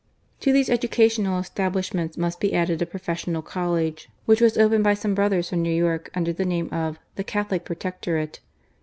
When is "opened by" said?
4.57-4.95